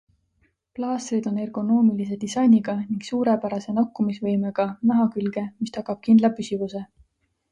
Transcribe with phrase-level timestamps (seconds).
[0.77, 6.85] Plaastrid on ergonoomilise disainiga ning suurepärase nakkumisvõimega naha külge, mis tagab kindla püsivuse.